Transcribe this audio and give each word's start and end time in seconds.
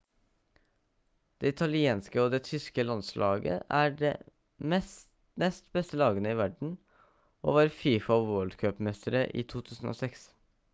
det 1.43 1.51
italienske 1.55 2.21
og 2.21 2.29
det 2.35 2.39
tyske 2.47 2.85
landslaget 2.87 3.59
er 3.81 3.93
de 3.99 4.11
nest 4.73 5.63
beste 5.79 6.01
lagene 6.05 6.33
i 6.37 6.41
verden 6.41 6.73
og 7.51 7.59
var 7.61 7.73
fifa 7.83 8.21
world 8.33 8.61
cup-mestere 8.65 9.25
i 9.45 9.49
2006 9.57 10.29